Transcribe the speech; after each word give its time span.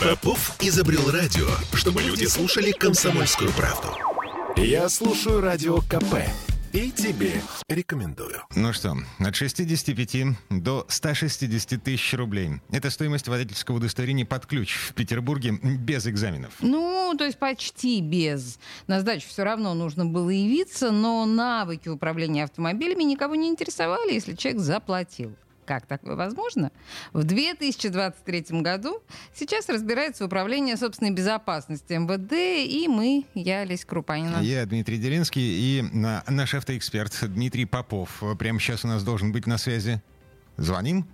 Попов 0.00 0.56
изобрел 0.60 1.10
радио, 1.10 1.46
чтобы 1.74 2.02
люди 2.02 2.24
слушали 2.24 2.72
комсомольскую 2.72 3.50
правду. 3.52 3.88
Я 4.56 4.88
слушаю 4.88 5.40
радио 5.40 5.78
КП 5.82 6.16
и 6.72 6.90
тебе 6.90 7.40
рекомендую. 7.68 8.42
Ну 8.54 8.72
что, 8.72 8.96
от 9.18 9.34
65 9.34 10.36
до 10.50 10.86
160 10.88 11.82
тысяч 11.82 12.14
рублей. 12.14 12.60
Это 12.70 12.90
стоимость 12.90 13.28
водительского 13.28 13.76
удостоверения 13.76 14.24
под 14.24 14.46
ключ 14.46 14.74
в 14.74 14.94
Петербурге 14.94 15.58
без 15.62 16.06
экзаменов. 16.06 16.52
Ну, 16.60 17.14
то 17.18 17.24
есть 17.24 17.38
почти 17.38 18.00
без. 18.00 18.58
На 18.86 19.00
сдачу 19.00 19.28
все 19.28 19.44
равно 19.44 19.74
нужно 19.74 20.06
было 20.06 20.30
явиться, 20.30 20.90
но 20.90 21.26
навыки 21.26 21.88
управления 21.88 22.44
автомобилями 22.44 23.02
никого 23.02 23.34
не 23.34 23.48
интересовали, 23.48 24.12
если 24.12 24.34
человек 24.34 24.60
заплатил. 24.60 25.34
Как 25.70 25.86
такое 25.86 26.16
возможно? 26.16 26.72
В 27.12 27.22
2023 27.22 28.60
году 28.60 29.04
сейчас 29.32 29.68
разбирается 29.68 30.24
управление 30.24 30.76
собственной 30.76 31.12
безопасности 31.12 31.92
МВД, 31.92 32.32
и 32.68 32.88
мы, 32.88 33.24
я, 33.36 33.60
Олеся 33.60 33.86
Крупанина. 33.86 34.38
Я 34.38 34.66
Дмитрий 34.66 34.98
Делинский 34.98 35.40
и 35.40 35.82
наш 35.92 36.54
автоэксперт 36.54 37.16
Дмитрий 37.32 37.66
Попов. 37.66 38.20
Прямо 38.40 38.58
сейчас 38.58 38.84
у 38.84 38.88
нас 38.88 39.04
должен 39.04 39.30
быть 39.30 39.46
на 39.46 39.58
связи. 39.58 40.02
Звоним? 40.56 41.06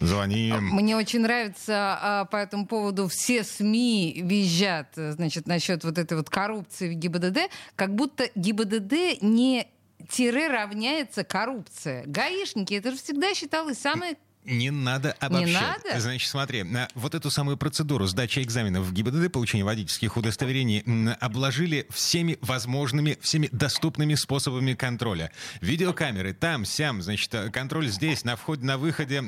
Звоним. 0.00 0.66
Мне 0.66 0.94
очень 0.94 1.20
нравится 1.20 1.98
а, 1.98 2.24
по 2.26 2.36
этому 2.36 2.66
поводу 2.66 3.08
все 3.08 3.42
СМИ 3.42 4.20
визжат, 4.22 4.88
значит, 4.96 5.46
насчет 5.46 5.82
вот 5.82 5.96
этой 5.96 6.18
вот 6.18 6.28
коррупции 6.28 6.94
в 6.94 6.98
ГИБДД, 6.98 7.48
как 7.76 7.94
будто 7.94 8.28
ГИБДД 8.34 9.22
не 9.22 9.66
тире 10.08 10.48
равняется 10.48 11.24
коррупция. 11.24 12.04
Гаишники, 12.06 12.74
это 12.74 12.90
же 12.92 12.96
всегда 12.96 13.34
считалось 13.34 13.78
самое 13.78 14.16
не 14.44 14.70
надо 14.70 15.12
обобщать. 15.20 15.48
Не 15.48 15.54
надо? 15.54 16.00
Значит, 16.00 16.28
смотри, 16.28 16.62
на 16.62 16.88
вот 16.94 17.14
эту 17.14 17.30
самую 17.30 17.56
процедуру 17.56 18.06
сдачи 18.06 18.40
экзаменов 18.40 18.84
в 18.84 18.92
ГИБДД, 18.92 19.32
получения 19.32 19.64
водительских 19.64 20.16
удостоверений, 20.16 20.82
обложили 21.20 21.86
всеми 21.90 22.38
возможными, 22.40 23.18
всеми 23.20 23.48
доступными 23.52 24.14
способами 24.14 24.74
контроля. 24.74 25.32
Видеокамеры 25.60 26.32
там, 26.34 26.64
сям, 26.64 27.02
значит, 27.02 27.32
э, 27.34 27.50
контроль 27.50 27.88
здесь, 27.88 28.24
на 28.24 28.36
входе, 28.36 28.64
на 28.64 28.78
выходе. 28.78 29.22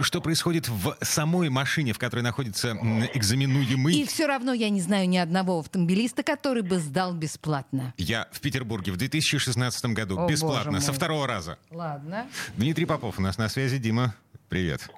Что 0.00 0.20
происходит 0.20 0.68
в 0.68 0.96
самой 1.02 1.48
машине, 1.48 1.92
в 1.92 1.98
которой 1.98 2.20
находится 2.20 2.72
экзаменуемый. 3.14 3.94
И 3.94 4.06
все 4.06 4.26
равно 4.26 4.52
я 4.52 4.70
не 4.70 4.80
знаю 4.80 5.08
ни 5.08 5.16
одного 5.16 5.60
автомобилиста, 5.60 6.22
который 6.22 6.62
бы 6.62 6.78
сдал 6.78 7.14
бесплатно. 7.14 7.94
Я 7.96 8.28
в 8.32 8.40
Петербурге 8.40 8.92
в 8.92 8.96
2016 8.96 9.84
году 9.86 10.18
О, 10.18 10.28
бесплатно, 10.28 10.80
со 10.80 10.92
второго 10.92 11.26
раза. 11.26 11.58
Ладно. 11.70 12.26
Дмитрий 12.56 12.86
Попов 12.86 13.18
у 13.18 13.22
нас 13.22 13.38
на 13.38 13.48
связи. 13.48 13.78
Дима, 13.78 14.07
Привет. 14.48 14.88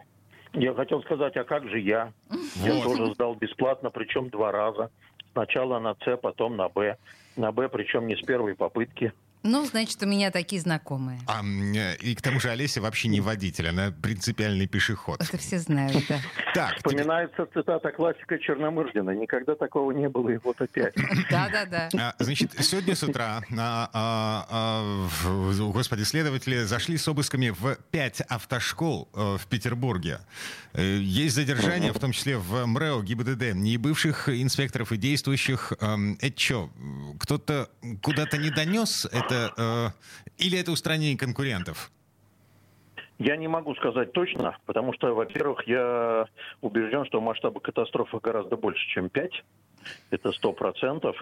Я 0.53 0.75
хотел 0.75 1.03
сказать, 1.03 1.37
а 1.37 1.45
как 1.45 1.69
же 1.69 1.79
я? 1.79 2.13
Вот. 2.29 2.41
Я 2.65 2.83
тоже 2.83 3.15
сдал 3.15 3.35
бесплатно, 3.35 3.91
причем 3.91 4.29
два 4.31 4.53
раза. 4.53 4.91
Сначала 5.33 5.79
на 5.79 5.95
С, 5.95 6.17
потом 6.17 6.57
на 6.57 6.69
Б. 6.69 6.97
На 7.37 7.53
Б, 7.53 7.69
причем 7.69 8.07
не 8.07 8.17
с 8.17 8.21
первой 8.21 8.55
попытки. 8.55 9.13
Ну, 9.43 9.65
значит, 9.65 10.03
у 10.03 10.07
меня 10.07 10.31
такие 10.31 10.61
знакомые. 10.61 11.21
А, 11.27 11.43
и 11.43 12.15
к 12.15 12.23
тому 12.23 12.41
же 12.41 12.51
Олеся 12.51 12.81
вообще 12.81 13.09
не 13.09 13.21
водитель, 13.21 13.69
она 13.69 13.91
принципиальный 13.91 14.67
пешеход. 14.67 15.23
Это 15.23 15.39
все 15.39 15.59
знают, 15.59 16.05
да. 16.09 16.21
Так, 16.55 16.77
Вспоминается 16.77 17.47
тебе... 17.47 17.63
цитата 17.63 17.91
классика 17.93 18.39
Черномырдина. 18.39 19.11
Никогда 19.11 19.55
такого 19.55 19.93
не 19.93 20.09
было, 20.09 20.31
и 20.31 20.39
вот 20.43 20.61
опять. 20.61 20.95
Да-да-да. 21.31 21.89
А, 21.95 22.15
значит, 22.19 22.53
сегодня 22.59 22.95
с 22.95 23.03
утра, 23.03 23.43
а, 23.57 24.47
а, 24.51 25.09
господи, 25.73 26.03
следователи 26.03 26.63
зашли 26.65 26.99
с 26.99 27.09
обысками 27.09 27.51
в 27.51 27.77
пять 27.91 28.21
автошкол 28.21 29.09
э, 29.15 29.37
в 29.39 29.47
Петербурге. 29.47 30.21
Э, 30.73 30.99
есть 30.99 31.35
задержание, 31.35 31.93
в 31.93 31.99
том 31.99 32.13
числе 32.13 32.37
в 32.37 32.67
МРЭО, 32.67 33.03
ГИБДД, 33.03 33.57
и 33.65 33.77
бывших 33.77 34.29
инспекторов, 34.29 34.93
и 34.93 34.97
действующих. 34.97 35.73
Эм, 35.81 36.19
это 36.21 36.39
что, 36.39 36.71
кто-то 37.19 37.71
куда-то 38.03 38.37
не 38.37 38.51
донес 38.51 39.07
это, 39.11 39.30
э, 39.35 39.89
или 40.39 40.59
это 40.59 40.73
устранение 40.73 41.19
конкурентов? 41.19 41.91
Я 43.19 43.37
не 43.37 43.49
могу 43.49 43.75
сказать 43.75 44.13
точно, 44.13 44.57
потому 44.65 44.95
что, 44.95 45.15
во-первых, 45.15 45.67
я 45.67 46.27
убежден, 46.63 47.05
что 47.05 47.21
масштабы 47.21 47.61
катастрофы 47.61 48.19
гораздо 48.19 48.57
больше, 48.57 48.87
чем 48.89 49.11
пять 49.11 49.45
это 50.11 50.33
сто 50.33 50.53
процентов. 50.53 51.17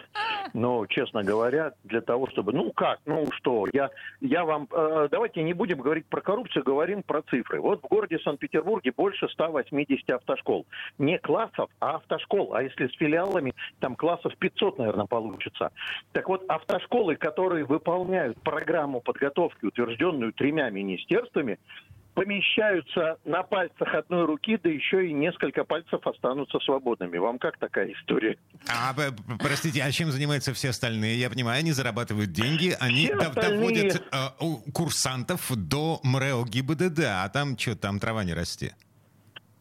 Но, 0.54 0.86
честно 0.86 1.22
говоря, 1.22 1.72
для 1.84 2.00
того, 2.00 2.28
чтобы... 2.28 2.52
Ну 2.52 2.72
как, 2.72 3.00
ну 3.06 3.26
что, 3.32 3.66
я, 3.72 3.90
я 4.20 4.44
вам... 4.44 4.68
Э, 4.72 5.08
давайте 5.10 5.42
не 5.42 5.52
будем 5.52 5.78
говорить 5.78 6.06
про 6.06 6.20
коррупцию, 6.20 6.64
говорим 6.64 7.02
про 7.02 7.22
цифры. 7.22 7.60
Вот 7.60 7.82
в 7.82 7.88
городе 7.88 8.18
Санкт-Петербурге 8.18 8.92
больше 8.96 9.28
180 9.28 10.10
автошкол. 10.10 10.66
Не 10.98 11.18
классов, 11.18 11.70
а 11.80 11.96
автошкол. 11.96 12.54
А 12.54 12.62
если 12.62 12.88
с 12.88 12.92
филиалами, 12.96 13.52
там 13.80 13.94
классов 13.94 14.36
500, 14.38 14.78
наверное, 14.78 15.06
получится. 15.06 15.70
Так 16.12 16.28
вот, 16.28 16.44
автошколы, 16.48 17.16
которые 17.16 17.64
выполняют 17.64 18.40
программу 18.42 19.00
подготовки, 19.00 19.66
утвержденную 19.66 20.32
тремя 20.32 20.70
министерствами, 20.70 21.58
помещаются 22.18 23.18
на 23.24 23.44
пальцах 23.44 23.94
одной 23.94 24.26
руки, 24.26 24.58
да 24.60 24.68
еще 24.68 25.08
и 25.08 25.12
несколько 25.12 25.62
пальцев 25.62 26.04
останутся 26.04 26.58
свободными. 26.60 27.16
Вам 27.16 27.38
как 27.38 27.58
такая 27.58 27.92
история? 27.92 28.36
А, 28.68 28.92
простите, 29.38 29.82
а 29.82 29.92
чем 29.92 30.10
занимаются 30.10 30.52
все 30.52 30.70
остальные? 30.70 31.20
Я 31.20 31.30
понимаю, 31.30 31.60
они 31.60 31.70
зарабатывают 31.70 32.32
деньги, 32.32 32.74
они 32.80 33.06
все 33.06 33.14
остальные... 33.14 33.58
доводят 33.58 34.02
э, 34.12 34.72
курсантов 34.72 35.48
до 35.56 36.00
МРЭО 36.02 36.44
ГИБДД, 36.44 37.04
а 37.06 37.28
там 37.28 37.56
что, 37.56 37.76
там 37.76 38.00
трава 38.00 38.24
не 38.24 38.34
расти? 38.34 38.72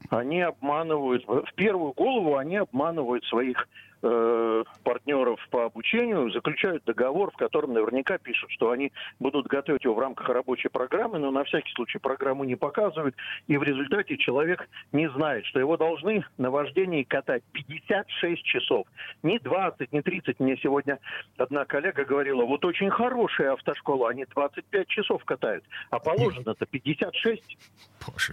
Они 0.10 0.42
обманывают, 0.42 1.26
в 1.28 1.54
первую 1.56 1.94
голову 1.94 2.38
они 2.38 2.56
обманывают 2.56 3.24
своих 3.26 3.68
э, 4.02 4.64
партнеров 4.84 5.40
по 5.50 5.66
обучению 5.66 6.32
заключают 6.32 6.84
договор, 6.86 7.32
в 7.32 7.38
котором 7.38 7.74
наверняка 7.74 8.18
пишут, 8.18 8.52
что 8.52 8.72
они 8.72 8.92
будут 9.20 9.48
готовить 9.48 9.84
его 9.84 9.96
в 9.96 10.00
рамках 10.00 10.30
рабочей 10.30 10.70
программы, 10.70 11.20
но 11.20 11.32
на 11.32 11.44
всякий 11.44 11.72
случай 11.74 12.00
программу 12.00 12.44
не 12.44 12.56
показывают, 12.56 13.16
и 13.48 13.58
в 13.58 13.64
результате 13.64 14.18
человек 14.18 14.68
не 14.92 15.10
знает, 15.12 15.46
что 15.46 15.60
его 15.60 15.78
должны 15.78 16.26
на 16.38 16.52
вождении 16.52 17.04
катать 17.04 17.44
56 17.54 18.44
часов. 18.44 18.88
Не 19.24 19.40
20, 19.40 19.92
не 19.92 20.02
30. 20.02 20.40
Мне 20.40 20.58
сегодня 20.58 21.00
одна 21.38 21.66
коллега 21.66 22.06
говорила, 22.06 22.46
вот 22.46 22.66
очень 22.66 22.90
хорошая 22.90 23.54
автошкола, 23.54 24.10
они 24.10 24.26
25 24.26 24.88
часов 24.88 25.24
катают, 25.26 25.64
а 25.90 26.00
положено-то 26.00 26.66
56. 26.66 27.58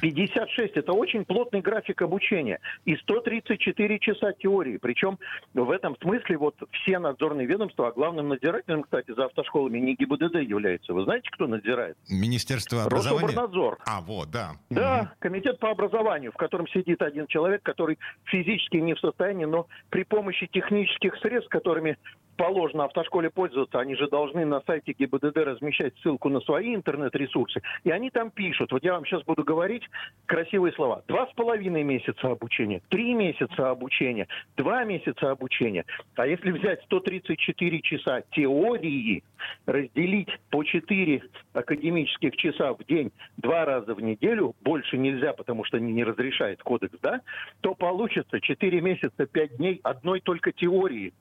56– 0.01 0.73
это 0.77 0.93
очень 0.93 1.25
плотный 1.25 1.61
график 1.61 2.03
обучения. 2.03 2.61
И 2.85 2.97
134 2.97 3.99
часа 3.99 4.33
теории. 4.33 4.77
Причем 4.77 5.19
в 5.63 5.71
этом 5.71 5.97
смысле 5.99 6.37
вот 6.37 6.57
все 6.73 6.99
надзорные 6.99 7.47
ведомства, 7.47 7.89
а 7.89 7.93
главным 7.93 8.29
надзирателем, 8.29 8.83
кстати, 8.83 9.15
за 9.15 9.27
автошколами 9.27 9.79
не 9.79 9.95
ГИБДД 9.95 10.37
является. 10.37 10.93
Вы 10.93 11.05
знаете, 11.05 11.31
кто 11.31 11.47
надзирает? 11.47 11.97
Министерство 12.11 12.83
образования? 12.83 13.29
Рособорнадзор. 13.29 13.79
А, 13.87 14.01
вот, 14.01 14.31
да. 14.31 14.53
Да, 14.71 15.01
угу. 15.01 15.09
комитет 15.21 15.61
по 15.61 15.71
образованию, 15.71 16.33
в 16.33 16.37
котором 16.37 16.67
сидит 16.69 17.01
один 17.03 17.29
человек, 17.29 17.63
который 17.63 17.99
физически 18.25 18.79
не 18.79 18.95
в 18.95 19.01
состоянии, 19.01 19.45
но 19.45 19.69
при 19.91 20.03
помощи 20.03 20.49
технических 20.49 21.15
средств, 21.19 21.49
которыми 21.51 21.99
положено 22.37 22.85
автошколе 22.85 23.31
пользоваться, 23.31 23.81
они 23.81 23.95
же 23.95 24.09
должны 24.09 24.45
на 24.45 24.61
сайте 24.67 24.93
ГИБДД 24.93 25.37
размещать 25.39 25.95
ссылку 26.03 26.29
на 26.29 26.41
свои 26.41 26.75
интернет-ресурсы. 26.75 27.61
И 27.85 27.91
они 27.91 28.11
там 28.11 28.31
пишут, 28.31 28.73
вот 28.73 28.83
я 28.85 28.95
вам 28.95 29.05
сейчас 29.05 29.23
буду 29.25 29.45
говорить 29.45 29.83
красивые 30.27 30.73
слова. 30.73 31.03
Два 31.09 31.27
с 31.27 31.33
половиной 31.35 31.83
месяца 31.83 32.31
обучения, 32.31 32.81
три 32.89 33.15
месяца 33.15 33.71
обучения, 33.71 34.29
два 34.57 34.85
месяца 34.85 35.31
обучения. 35.31 35.85
А 36.17 36.27
если 36.27 36.51
взять 36.51 36.83
134 36.85 37.81
часа 37.81 38.23
теории, 38.33 39.23
разделить 39.67 40.29
по 40.51 40.65
4 40.65 41.23
академических 41.53 42.37
часа 42.37 42.75
в 42.75 42.85
день 42.85 43.13
два 43.37 43.65
раза 43.65 43.95
в 43.95 44.01
неделю, 44.01 44.55
больше 44.63 44.97
нельзя, 44.97 45.33
потому 45.33 45.65
что 45.65 45.79
не 45.79 46.05
разрешает 46.05 46.63
кодекс, 46.63 46.97
да, 47.03 47.21
то 47.61 47.75
получится 47.75 48.41
4 48.41 48.81
месяца, 48.81 49.27
5 49.27 49.57
дней 49.57 49.81
одной 49.83 50.21
только 50.21 50.53
теории. 50.53 51.13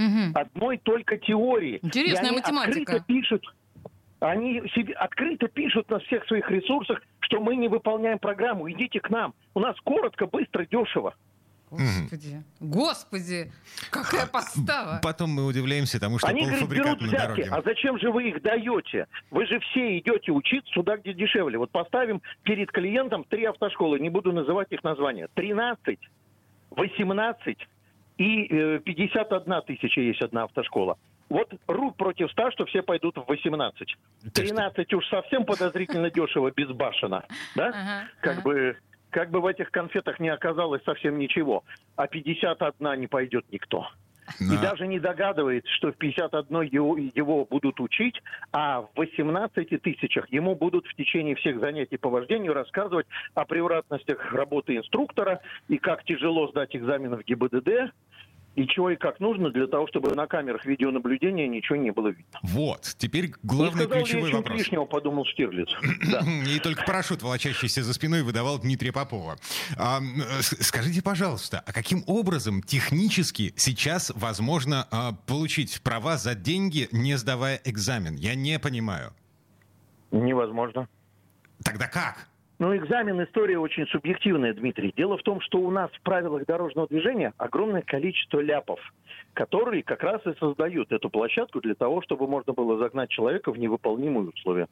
Угу. 0.00 0.32
Одной 0.34 0.78
только 0.78 1.18
теории. 1.18 1.78
Интересная 1.82 2.32
математика. 2.32 2.96
Открыто 2.96 3.04
пишут, 3.06 3.54
они 4.20 4.62
себе 4.74 4.94
открыто 4.94 5.48
пишут 5.48 5.90
на 5.90 5.98
всех 6.00 6.24
своих 6.26 6.50
ресурсах, 6.50 7.02
что 7.20 7.40
мы 7.40 7.56
не 7.56 7.68
выполняем 7.68 8.18
программу, 8.18 8.70
идите 8.70 9.00
к 9.00 9.10
нам. 9.10 9.34
У 9.54 9.60
нас 9.60 9.76
коротко, 9.84 10.26
быстро, 10.26 10.64
дешево. 10.64 11.14
Господи, 11.70 12.42
господи, 12.58 13.52
какая 13.90 14.26
подстава. 14.26 14.98
Потом 15.04 15.30
мы 15.30 15.46
удивляемся 15.46 16.00
тому, 16.00 16.18
что 16.18 16.26
Они 16.26 16.42
полуфабрикат 16.42 16.68
говорят, 16.68 16.98
берут 16.98 17.12
на 17.12 17.18
дороге. 17.18 17.48
А 17.48 17.62
зачем 17.62 17.96
же 18.00 18.10
вы 18.10 18.30
их 18.30 18.42
даете? 18.42 19.06
Вы 19.30 19.46
же 19.46 19.60
все 19.60 19.98
идете 19.98 20.32
учиться 20.32 20.72
туда, 20.74 20.96
где 20.96 21.14
дешевле. 21.14 21.58
Вот 21.58 21.70
поставим 21.70 22.22
перед 22.42 22.72
клиентом 22.72 23.22
три 23.22 23.44
автошколы, 23.44 24.00
не 24.00 24.10
буду 24.10 24.32
называть 24.32 24.72
их 24.72 24.82
названия. 24.82 25.28
13, 25.34 25.98
18 26.70 27.58
и 28.20 28.78
51 28.84 29.52
э, 29.52 29.62
тысяча 29.62 30.00
есть 30.02 30.20
одна 30.20 30.44
автошкола. 30.44 30.98
Вот 31.30 31.50
рук 31.66 31.96
против 31.96 32.30
ста, 32.30 32.50
что 32.50 32.66
все 32.66 32.82
пойдут 32.82 33.16
в 33.16 33.24
18. 33.26 33.96
13 34.34 34.94
уж 34.94 35.06
совсем 35.08 35.46
подозрительно 35.46 36.10
дешево, 36.10 36.50
безбашенно. 36.50 37.24
Да? 37.56 38.04
Как 38.20 38.42
бы 38.42 38.76
как 39.08 39.30
бы 39.30 39.40
в 39.40 39.46
этих 39.46 39.70
конфетах 39.70 40.20
не 40.20 40.28
оказалось 40.28 40.84
совсем 40.84 41.18
ничего, 41.18 41.64
а 41.96 42.06
51 42.06 43.00
не 43.00 43.06
пойдет 43.06 43.44
никто. 43.50 43.88
И 44.38 44.56
даже 44.58 44.86
не 44.86 45.00
догадывается, 45.00 45.70
что 45.72 45.92
в 45.92 45.96
51 45.96 46.62
его, 46.62 46.96
его 46.96 47.44
будут 47.44 47.80
учить, 47.80 48.22
а 48.52 48.82
в 48.82 48.90
18 48.96 49.82
тысячах 49.82 50.30
ему 50.30 50.54
будут 50.54 50.86
в 50.86 50.94
течение 50.94 51.34
всех 51.34 51.60
занятий 51.60 51.96
по 51.96 52.08
вождению 52.08 52.54
рассказывать 52.54 53.06
о 53.34 53.44
превратностях 53.44 54.32
работы 54.32 54.76
инструктора 54.76 55.40
и 55.68 55.78
как 55.78 56.04
тяжело 56.04 56.48
сдать 56.48 56.76
экзамен 56.76 57.16
в 57.16 57.22
ГИБДД, 57.24 57.92
и 58.56 58.66
чего 58.66 58.90
и 58.90 58.96
как 58.96 59.20
нужно 59.20 59.50
для 59.50 59.66
того, 59.66 59.86
чтобы 59.86 60.14
на 60.14 60.26
камерах 60.26 60.64
видеонаблюдения 60.64 61.46
ничего 61.46 61.76
не 61.76 61.90
было 61.92 62.08
видно. 62.08 62.40
Вот, 62.42 62.94
теперь 62.98 63.32
главный 63.42 63.84
сказал, 63.84 64.02
ключевой 64.02 64.30
я 64.30 64.36
вопрос. 64.36 64.58
лишнего, 64.58 64.84
подумал 64.84 65.24
Штирлиц. 65.24 65.68
Да. 66.10 66.20
И 66.46 66.58
только 66.58 66.84
парашют, 66.84 67.22
волочащийся 67.22 67.82
за 67.82 67.94
спиной, 67.94 68.22
выдавал 68.22 68.58
Дмитрия 68.58 68.92
Попова. 68.92 69.36
А, 69.76 70.00
скажите, 70.40 71.02
пожалуйста, 71.02 71.62
а 71.64 71.72
каким 71.72 72.02
образом 72.06 72.62
технически 72.62 73.52
сейчас 73.56 74.10
возможно 74.16 74.88
а, 74.90 75.12
получить 75.12 75.80
права 75.82 76.16
за 76.16 76.34
деньги, 76.34 76.88
не 76.90 77.16
сдавая 77.16 77.60
экзамен? 77.64 78.16
Я 78.16 78.34
не 78.34 78.58
понимаю. 78.58 79.12
Невозможно. 80.10 80.88
Тогда 81.62 81.86
как? 81.86 82.29
Ну, 82.60 82.76
экзамен 82.76 83.24
история 83.24 83.58
очень 83.58 83.86
субъективная, 83.86 84.52
Дмитрий. 84.52 84.92
Дело 84.94 85.16
в 85.16 85.22
том, 85.22 85.40
что 85.40 85.58
у 85.60 85.70
нас 85.70 85.90
в 85.92 86.02
правилах 86.02 86.44
дорожного 86.44 86.86
движения 86.88 87.32
огромное 87.38 87.80
количество 87.80 88.38
ляпов, 88.38 88.78
которые 89.32 89.82
как 89.82 90.02
раз 90.02 90.20
и 90.26 90.38
создают 90.38 90.92
эту 90.92 91.08
площадку 91.08 91.62
для 91.62 91.74
того, 91.74 92.02
чтобы 92.02 92.28
можно 92.28 92.52
было 92.52 92.76
загнать 92.76 93.08
человека 93.08 93.50
в 93.50 93.58
невыполнимые 93.58 94.28
условия. 94.28 94.68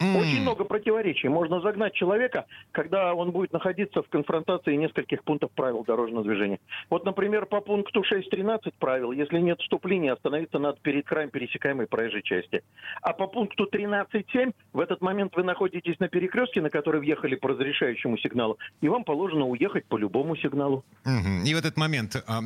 М, 0.00 0.16
Очень 0.16 0.42
много 0.42 0.64
противоречий. 0.64 1.28
Можно 1.28 1.60
загнать 1.60 1.94
человека, 1.94 2.46
когда 2.72 3.14
он 3.14 3.30
будет 3.30 3.52
находиться 3.52 4.02
в 4.02 4.08
конфронтации 4.08 4.74
нескольких 4.76 5.22
пунктов 5.24 5.50
правил 5.52 5.84
дорожного 5.84 6.24
движения. 6.24 6.58
Вот, 6.90 7.04
например, 7.04 7.46
по 7.46 7.60
пункту 7.60 8.02
6.13 8.02 8.72
правил, 8.78 9.12
если 9.12 9.38
нет 9.38 9.60
вступления, 9.60 10.12
остановиться 10.12 10.58
надо 10.58 10.78
перед 10.82 11.06
краем 11.06 11.30
пересекаемой 11.30 11.86
проезжей 11.86 12.22
части. 12.22 12.62
А 13.02 13.12
по 13.12 13.26
пункту 13.26 13.68
13.7 13.70 14.52
в 14.72 14.80
этот 14.80 15.00
момент 15.00 15.34
вы 15.36 15.42
находитесь 15.44 15.98
на 16.00 16.08
перекрестке, 16.08 16.60
на 16.60 16.70
который 16.70 17.00
въехали 17.00 17.34
по 17.36 17.48
разрешающему 17.48 18.18
сигналу, 18.18 18.58
и 18.80 18.88
вам 18.88 19.04
положено 19.04 19.46
уехать 19.46 19.84
по 19.86 19.96
любому 19.96 20.36
сигналу. 20.36 20.84
мгм. 21.04 21.44
И 21.44 21.54
в 21.54 21.58
этот 21.58 21.76
момент 21.76 22.16
а, 22.26 22.40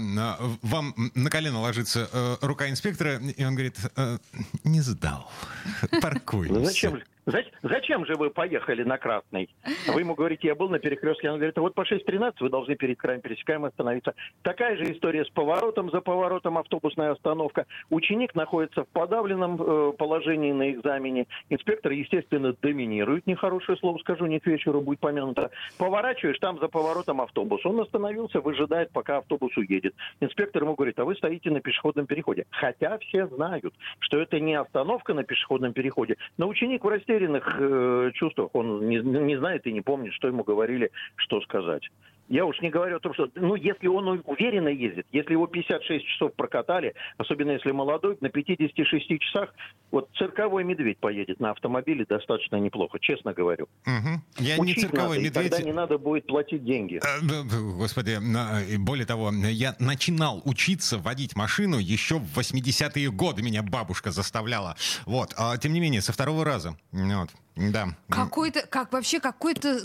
вам 0.62 0.94
на 1.14 1.30
колено 1.30 1.60
ложится 1.60 2.08
э, 2.12 2.46
рука 2.46 2.68
инспектора, 2.68 3.18
и 3.36 3.44
он 3.44 3.54
говорит, 3.54 3.76
э, 3.96 4.18
не 4.64 4.80
сдал, 4.80 5.30
паркуйся. 6.02 6.52
Ну, 6.52 6.64
Зачем, 6.64 7.00
зачем 7.62 8.06
же 8.06 8.14
вы 8.14 8.30
поехали 8.30 8.82
на 8.82 8.98
красный? 8.98 9.48
Вы 9.86 10.00
ему 10.00 10.14
говорите, 10.14 10.48
я 10.48 10.54
был 10.54 10.68
на 10.68 10.78
перекрестке. 10.78 11.30
Он 11.30 11.36
говорит, 11.36 11.56
вот 11.58 11.74
по 11.74 11.82
6.13 11.82 12.34
вы 12.40 12.50
должны 12.50 12.74
перед 12.76 12.98
краем 12.98 13.20
пересекаемой 13.20 13.70
остановиться. 13.70 14.14
Такая 14.42 14.76
же 14.76 14.92
история 14.92 15.24
с 15.24 15.30
поворотом. 15.30 15.90
За 15.90 16.00
поворотом 16.00 16.58
автобусная 16.58 17.12
остановка. 17.12 17.66
Ученик 17.90 18.34
находится 18.34 18.84
в 18.84 18.88
подавленном 18.88 19.60
э, 19.60 19.92
положении 19.92 20.52
на 20.52 20.70
экзамене. 20.70 21.26
Инспектор, 21.50 21.92
естественно, 21.92 22.54
доминирует. 22.60 23.26
Нехорошее 23.26 23.78
слово 23.78 23.98
скажу, 23.98 24.26
не 24.26 24.40
к 24.40 24.46
вечеру 24.46 24.80
будет 24.80 25.00
помянуто. 25.00 25.50
Поворачиваешь, 25.78 26.38
там 26.38 26.58
за 26.58 26.68
поворотом 26.68 27.20
автобус. 27.20 27.64
Он 27.64 27.80
остановился, 27.80 28.40
выжидает, 28.40 28.90
пока 28.90 29.18
автобус 29.18 29.56
уедет. 29.56 29.94
Инспектор 30.20 30.62
ему 30.62 30.74
говорит, 30.74 30.98
а 30.98 31.04
вы 31.04 31.14
стоите 31.14 31.50
на 31.50 31.60
пешеходном 31.60 32.06
переходе. 32.06 32.46
Хотя 32.50 32.98
все 32.98 33.26
знают, 33.28 33.74
что 34.00 34.18
это 34.18 34.40
не 34.40 34.54
остановка 34.54 35.14
на 35.14 35.24
пешеходном 35.24 35.72
переходе. 35.72 36.16
Но 36.36 36.48
ученик 36.48 36.84
в 36.84 36.88
растерянных 37.18 37.56
э, 37.58 38.10
чувствах, 38.14 38.50
он 38.52 38.88
не, 38.88 38.98
не 38.98 39.36
знает 39.36 39.66
и 39.66 39.72
не 39.72 39.80
помнит, 39.80 40.12
что 40.14 40.28
ему 40.28 40.44
говорили, 40.44 40.90
что 41.16 41.40
сказать. 41.40 41.82
Я 42.28 42.44
уж 42.44 42.60
не 42.60 42.70
говорю 42.70 42.96
о 42.96 43.00
том, 43.00 43.14
что, 43.14 43.28
ну, 43.34 43.54
если 43.54 43.86
он 43.86 44.22
уверенно 44.26 44.68
ездит, 44.68 45.06
если 45.12 45.32
его 45.32 45.46
56 45.46 46.04
часов 46.06 46.34
прокатали, 46.34 46.94
особенно 47.16 47.52
если 47.52 47.70
молодой, 47.72 48.18
на 48.20 48.28
56 48.28 49.18
часах, 49.20 49.54
вот 49.90 50.08
цирковой 50.18 50.62
медведь 50.64 50.98
поедет 50.98 51.40
на 51.40 51.52
автомобиле 51.52 52.04
достаточно 52.08 52.56
неплохо, 52.56 52.98
честно 53.00 53.32
говорю. 53.32 53.66
Мгм. 53.86 54.22
Я 54.38 54.56
не 54.56 54.62
Учить 54.72 54.80
цирковой 54.82 55.16
надо, 55.16 55.20
медведь. 55.20 55.50
тогда 55.50 55.62
не 55.66 55.72
надо 55.72 55.98
будет 55.98 56.26
платить 56.26 56.64
деньги. 56.64 57.00
Э, 57.02 57.20
б- 57.24 57.44
б- 57.44 57.76
Господи, 57.78 58.18
более 58.78 59.06
того, 59.06 59.32
я 59.32 59.74
начинал 59.78 60.42
учиться 60.44 60.98
водить 60.98 61.34
машину 61.34 61.78
еще 61.78 62.18
в 62.18 62.38
80-е 62.38 63.10
годы. 63.10 63.42
Меня 63.42 63.62
бабушка 63.62 64.10
заставляла. 64.10 64.76
Вот. 65.06 65.32
А, 65.38 65.56
тем 65.56 65.72
не 65.72 65.80
менее, 65.80 66.02
со 66.02 66.12
второго 66.12 66.44
раза. 66.44 66.76
Вот. 66.92 67.30
Да. 67.72 67.88
Какой-то, 68.08 68.66
как 68.66 68.92
вообще 68.92 69.20
какое-то 69.20 69.80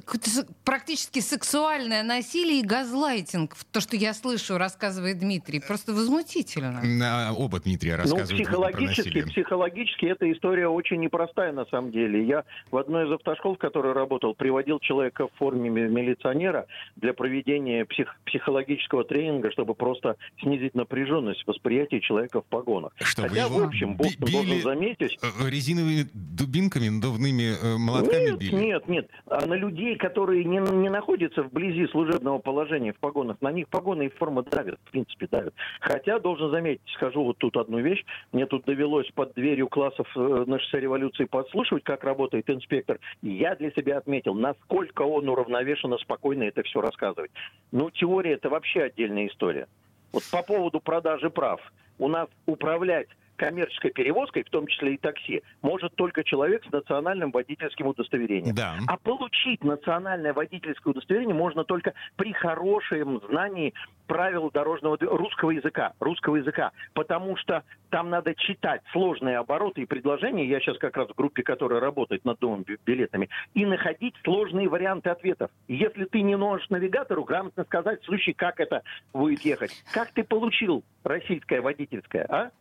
практически 0.64 1.20
сексуальное 1.20 2.04
насилие 2.04 2.60
и 2.60 2.64
газлайтинг. 2.64 3.56
То, 3.72 3.82
что 3.82 3.96
я 3.96 4.14
слышу, 4.14 4.58
рассказывает 4.58 5.20
Дмитрий, 5.20 5.60
просто 5.60 5.94
возмутительно. 5.94 7.34
Оба 7.38 7.60
Дмитрия 7.60 7.94
Ну, 7.98 8.04
рассказывают 8.04 8.30
про 8.30 8.36
психологически, 8.44 9.00
насилие. 9.08 9.26
психологически 9.26 10.06
эта 10.06 10.32
история 10.32 10.68
очень 10.68 11.00
непростая 11.00 11.52
на 11.52 11.66
самом 11.66 11.92
деле. 11.92 12.26
Я 12.26 12.44
в 12.72 12.78
одной 12.78 13.08
из 13.08 13.12
автошкол, 13.14 13.56
в 13.56 13.58
которой 13.58 13.94
работал, 13.94 14.36
приводил 14.36 14.80
человека 14.80 15.28
в 15.28 15.32
форме 15.38 15.70
ми- 15.70 15.82
милиционера 15.90 16.68
для 16.96 17.14
проведения 17.14 17.86
псих- 17.86 18.16
психологического 18.26 19.04
тренинга, 19.04 19.52
чтобы 19.52 19.74
просто 19.74 20.16
снизить 20.42 20.76
напряженность 20.76 21.44
восприятия 21.48 22.02
человека 22.02 22.42
в 22.42 22.46
погонах. 22.46 22.92
Что, 23.02 23.24
Хотя, 23.24 23.46
его 23.46 23.60
в 23.60 23.64
общем, 23.64 23.96
Бостон 23.96 24.30
должен 24.32 24.62
заметить, 24.62 25.18
э, 25.22 25.50
резиновыми 25.50 26.08
дубинками, 26.14 26.90
надувными 26.90 27.54
э, 27.62 27.63
молотками 27.64 28.32
нет, 28.32 28.38
били? 28.38 28.56
нет, 28.56 28.88
нет. 28.88 29.10
А 29.28 29.46
на 29.46 29.54
людей, 29.54 29.96
которые 29.96 30.44
не, 30.44 30.60
не 30.60 30.90
находятся 30.90 31.44
вблизи 31.44 31.88
служебного 31.88 32.40
положения 32.40 32.94
в 32.94 33.00
погонах, 33.00 33.38
на 33.42 33.52
них 33.52 33.68
погоны 33.70 34.08
и 34.08 34.10
форма 34.10 34.44
давят, 34.44 34.80
в 34.86 34.92
принципе, 34.92 35.28
давят. 35.28 35.54
Хотя, 35.80 36.20
должен 36.20 36.52
заметить, 36.52 36.82
скажу 36.94 37.24
вот 37.24 37.38
тут 37.38 37.58
одну 37.58 37.80
вещь. 37.80 38.04
Мне 38.32 38.46
тут 38.46 38.66
довелось 38.66 39.10
под 39.12 39.34
дверью 39.34 39.68
классов 39.68 40.08
э, 40.16 40.44
на 40.48 40.60
шоссе 40.60 40.80
революции 40.80 41.26
подслушивать, 41.26 41.84
как 41.84 42.04
работает 42.04 42.50
инспектор. 42.50 43.00
Я 43.22 43.56
для 43.56 43.72
себя 43.72 43.98
отметил, 43.98 44.34
насколько 44.34 45.04
он 45.04 45.30
уравновешенно, 45.30 45.98
спокойно 45.98 46.44
это 46.44 46.64
все 46.64 46.82
рассказывает. 46.82 47.32
Ну, 47.72 47.90
теория– 47.90 48.34
это 48.34 48.50
вообще 48.50 48.84
отдельная 48.84 49.28
история. 49.28 49.68
Вот 50.12 50.24
по 50.32 50.44
поводу 50.44 50.80
продажи 50.80 51.30
прав. 51.30 51.60
У 51.98 52.08
нас 52.08 52.28
управлять 52.46 53.08
коммерческой 53.36 53.92
перевозкой, 53.92 54.44
в 54.44 54.50
том 54.50 54.68
числе 54.68 54.96
и 54.96 54.98
такси, 54.98 55.42
может 55.62 55.96
только 55.96 56.24
человек 56.24 56.64
с 56.66 56.72
национальным 56.72 57.32
водительским 57.32 57.88
удостоверением. 57.88 58.56
Да. 58.56 58.76
А 58.88 58.98
получить 58.98 59.64
национальное 59.64 60.34
водительское 60.34 60.92
удостоверение 60.92 61.36
можно 61.36 61.64
только 61.64 61.94
при 62.16 62.34
хорошем 62.34 63.22
знании 63.30 63.74
правил 64.08 64.52
дорожного 64.52 64.98
русского 65.00 65.52
языка, 65.52 65.94
русского 66.00 66.36
языка, 66.36 66.72
потому 66.94 67.36
что 67.38 67.64
там 67.90 68.10
надо 68.10 68.36
читать 68.36 68.82
сложные 68.92 69.38
обороты 69.38 69.82
и 69.82 69.86
предложения. 69.86 70.46
Я 70.46 70.60
сейчас 70.60 70.78
как 70.78 70.98
раз 70.98 71.10
в 71.10 71.16
группе, 71.16 71.44
которая 71.44 71.80
работает 71.80 72.26
над 72.26 72.42
новыми 72.42 72.64
би- 72.64 72.78
билетами, 72.86 73.30
и 73.54 73.66
находить 73.66 74.16
сложные 74.24 74.68
варианты 74.68 75.10
ответов. 75.10 75.52
Если 75.68 76.06
ты 76.06 76.22
не 76.22 76.36
можешь 76.36 76.70
навигатору 76.70 77.24
грамотно 77.24 77.64
сказать, 77.64 78.02
слушай, 78.04 78.34
как 78.34 78.60
это 78.60 78.84
будет 79.14 79.42
ехать, 79.42 79.72
как 79.92 80.12
ты 80.12 80.24
получил 80.24 80.84
российское 81.04 81.62
водительское, 81.62 82.26
а? 82.30 82.52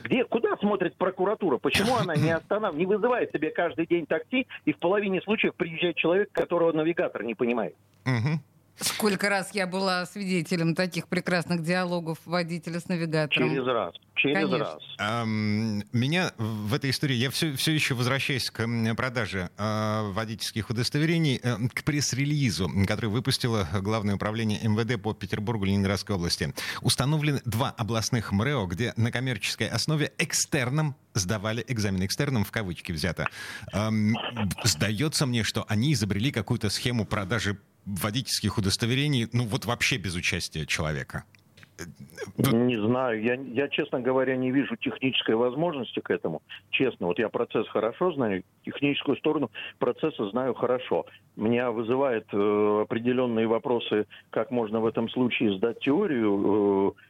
Где, 0.00 0.24
куда 0.24 0.56
смотрит 0.56 0.96
прокуратура? 0.96 1.58
Почему 1.58 1.96
она 1.96 2.14
не 2.14 2.30
останавливает, 2.30 2.78
не 2.78 2.86
вызывает 2.86 3.32
себе 3.32 3.50
каждый 3.50 3.86
день 3.86 4.06
такси, 4.06 4.46
и 4.64 4.72
в 4.72 4.78
половине 4.78 5.20
случаев 5.22 5.54
приезжает 5.54 5.96
человек, 5.96 6.30
которого 6.32 6.72
навигатор 6.72 7.22
не 7.22 7.34
понимает? 7.34 7.74
Мгм. 8.04 8.40
Сколько 8.80 9.28
раз 9.28 9.50
я 9.54 9.66
была 9.66 10.06
свидетелем 10.06 10.74
таких 10.74 11.08
прекрасных 11.08 11.62
диалогов 11.62 12.18
водителя 12.24 12.80
с 12.80 12.88
навигатором. 12.88 13.48
Через 13.50 13.66
раз. 13.66 13.94
Через 14.14 14.36
Конечно. 14.36 14.58
раз. 14.58 14.78
Ам, 14.98 15.82
Меня 15.92 16.32
в 16.38 16.74
этой 16.74 16.90
истории, 16.90 17.14
я 17.14 17.30
все, 17.30 17.54
все 17.54 17.72
еще 17.72 17.94
возвращаюсь 17.94 18.50
к 18.50 18.66
продаже 18.96 19.50
э, 19.56 20.10
водительских 20.12 20.70
удостоверений, 20.70 21.40
э, 21.42 21.56
к 21.72 21.84
пресс-релизу, 21.84 22.70
который 22.86 23.10
выпустило 23.10 23.68
Главное 23.80 24.16
управление 24.16 24.60
МВД 24.62 25.00
по 25.00 25.14
Петербургу 25.14 25.64
Ленинградской 25.64 26.16
области. 26.16 26.52
Установлены 26.82 27.40
два 27.44 27.70
областных 27.70 28.32
МРЭО, 28.32 28.66
где 28.66 28.92
на 28.96 29.12
коммерческой 29.12 29.68
основе 29.68 30.12
экстерном 30.18 30.96
сдавали 31.14 31.64
экзамен. 31.68 32.04
Экстерном 32.04 32.44
в 32.44 32.50
кавычки 32.50 32.92
взято. 32.92 33.28
Ам, 33.72 34.16
Сдается 34.64 35.26
мне, 35.26 35.42
что 35.42 35.64
они 35.68 35.92
изобрели 35.92 36.30
какую-то 36.32 36.70
схему 36.70 37.04
продажи 37.04 37.58
водительских 37.88 38.58
удостоверений, 38.58 39.28
ну 39.32 39.44
вот 39.44 39.64
вообще 39.64 39.96
без 39.96 40.14
участия 40.14 40.66
человека. 40.66 41.24
Не 42.36 42.76
знаю. 42.76 43.22
Я, 43.22 43.34
я, 43.34 43.68
честно 43.68 44.00
говоря, 44.00 44.36
не 44.36 44.50
вижу 44.50 44.76
технической 44.76 45.36
возможности 45.36 46.00
к 46.00 46.10
этому. 46.10 46.42
Честно, 46.70 47.06
вот 47.06 47.20
я 47.20 47.28
процесс 47.28 47.68
хорошо 47.68 48.12
знаю, 48.12 48.42
техническую 48.64 49.16
сторону 49.16 49.50
процесса 49.78 50.28
знаю 50.30 50.54
хорошо. 50.54 51.06
Меня 51.36 51.70
вызывает 51.70 52.26
э, 52.32 52.80
определенные 52.82 53.46
вопросы, 53.46 54.06
как 54.30 54.50
можно 54.50 54.80
в 54.80 54.86
этом 54.86 55.08
случае 55.08 55.56
сдать 55.56 55.78
теорию, 55.78 56.94
Э, 56.98 57.08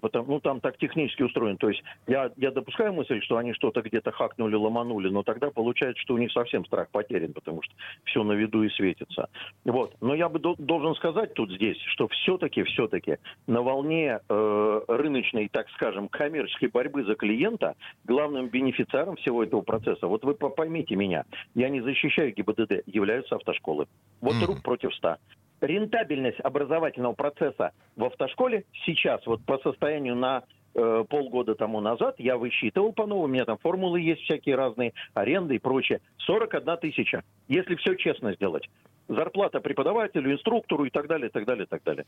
потому, 0.00 0.32
ну, 0.34 0.40
там 0.40 0.60
так 0.60 0.78
технически 0.78 1.22
устроен. 1.22 1.56
То 1.56 1.68
есть 1.68 1.82
я, 2.06 2.30
я 2.36 2.50
допускаю 2.50 2.92
мысль, 2.92 3.20
что 3.22 3.36
они 3.36 3.52
что-то 3.52 3.82
где-то 3.82 4.10
хакнули, 4.10 4.54
ломанули, 4.54 5.08
но 5.08 5.22
тогда 5.22 5.50
получается, 5.50 6.00
что 6.02 6.14
у 6.14 6.18
них 6.18 6.32
совсем 6.32 6.64
страх 6.64 6.88
потерян, 6.90 7.32
потому 7.32 7.62
что 7.62 7.74
все 8.04 8.22
на 8.22 8.32
виду 8.32 8.62
и 8.62 8.70
светится. 8.70 9.28
Вот. 9.64 9.94
Но 10.00 10.14
я 10.14 10.28
бы 10.28 10.38
до, 10.38 10.54
должен 10.56 10.94
сказать 10.94 11.34
тут 11.34 11.50
здесь, 11.52 11.78
что 11.92 12.08
все-таки, 12.08 12.62
все-таки 12.64 13.18
на 13.46 13.62
волне 13.62 14.20
э, 14.28 14.80
рыночной, 14.88 15.48
так 15.48 15.68
скажем, 15.70 16.08
коммерческой 16.08 16.68
борьбы 16.68 17.04
за 17.04 17.14
клиента 17.14 17.74
главным 18.04 18.48
бенефициаром 18.48 19.16
всего 19.16 19.42
этого 19.42 19.62
процесса, 19.62 20.06
вот 20.06 20.24
вы 20.24 20.34
поймите 20.34 20.96
меня, 20.96 21.24
я 21.54 21.68
не 21.68 21.80
защищаю 21.80 22.32
ГИБДД, 22.34 22.82
являются 22.86 23.36
автошколы. 23.36 23.86
Вот 24.20 24.34
mm. 24.34 24.46
рук 24.46 24.62
против 24.62 24.94
ста 24.94 25.18
рентабельность 25.62 26.40
образовательного 26.40 27.14
процесса 27.14 27.72
в 27.96 28.04
автошколе 28.04 28.64
сейчас, 28.84 29.24
вот 29.26 29.44
по 29.44 29.58
состоянию 29.58 30.16
на 30.16 30.42
э, 30.74 31.04
полгода 31.08 31.54
тому 31.54 31.80
назад, 31.80 32.16
я 32.18 32.36
высчитывал 32.36 32.92
по-новому, 32.92 33.24
у 33.24 33.28
меня 33.28 33.44
там 33.44 33.58
формулы 33.58 34.00
есть 34.00 34.22
всякие 34.22 34.56
разные, 34.56 34.92
аренды 35.14 35.56
и 35.56 35.58
прочее, 35.58 36.00
41 36.18 36.76
тысяча, 36.78 37.22
если 37.48 37.76
все 37.76 37.94
честно 37.94 38.34
сделать 38.34 38.68
зарплата 39.08 39.60
преподавателю, 39.60 40.32
инструктору 40.32 40.84
и 40.84 40.90
так 40.90 41.06
далее, 41.06 41.28
и 41.28 41.32
так 41.32 41.44
далее, 41.44 41.64
и 41.64 41.68
так 41.68 41.82
далее. 41.82 42.06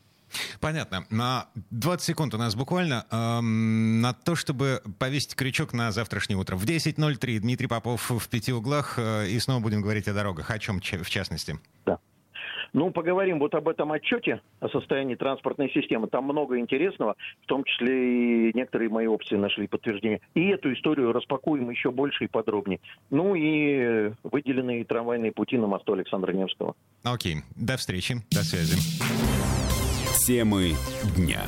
Понятно. 0.60 1.04
На 1.10 1.48
20 1.70 2.04
секунд 2.04 2.34
у 2.34 2.38
нас 2.38 2.54
буквально 2.54 3.06
эм, 3.10 4.00
на 4.00 4.12
то, 4.12 4.34
чтобы 4.34 4.80
повесить 4.98 5.34
крючок 5.34 5.72
на 5.72 5.92
завтрашнее 5.92 6.38
утро. 6.38 6.56
В 6.56 6.64
10.03 6.64 7.38
Дмитрий 7.40 7.66
Попов 7.66 8.10
в 8.10 8.28
пяти 8.28 8.52
углах, 8.52 8.98
э, 8.98 9.28
и 9.28 9.38
снова 9.38 9.60
будем 9.60 9.82
говорить 9.82 10.08
о 10.08 10.14
дорогах. 10.14 10.50
О 10.50 10.58
чем 10.58 10.80
в 10.80 11.10
частности? 11.10 11.58
Да. 11.84 11.98
Ну, 12.74 12.90
поговорим 12.90 13.38
вот 13.38 13.54
об 13.54 13.68
этом 13.68 13.92
отчете 13.92 14.42
о 14.58 14.68
состоянии 14.68 15.14
транспортной 15.14 15.70
системы. 15.70 16.08
Там 16.08 16.24
много 16.24 16.58
интересного, 16.58 17.14
в 17.44 17.46
том 17.46 17.62
числе 17.64 18.48
и 18.48 18.52
некоторые 18.52 18.90
мои 18.90 19.06
опции 19.06 19.36
нашли 19.36 19.68
подтверждение. 19.68 20.20
И 20.34 20.48
эту 20.48 20.72
историю 20.72 21.12
распакуем 21.12 21.70
еще 21.70 21.92
больше 21.92 22.24
и 22.24 22.26
подробнее. 22.26 22.80
Ну 23.10 23.36
и 23.36 24.12
выделенные 24.24 24.84
трамвайные 24.84 25.30
пути 25.30 25.56
на 25.56 25.68
мосту 25.68 25.92
Александра 25.92 26.32
Невского. 26.32 26.74
Окей. 27.04 27.36
До 27.54 27.76
встречи. 27.76 28.16
До 28.32 28.42
связи. 28.42 28.76
Темы 30.26 30.72
дня. 31.16 31.42